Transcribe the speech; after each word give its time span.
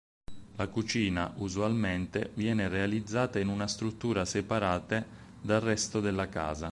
La 0.55 0.65
cucina, 0.67 1.31
usualmente, 1.35 2.31
viene 2.33 2.67
realizzata 2.67 3.37
in 3.37 3.49
una 3.49 3.67
struttura 3.67 4.25
separate 4.25 5.05
dal 5.43 5.61
resto 5.61 5.99
della 5.99 6.27
casa. 6.27 6.69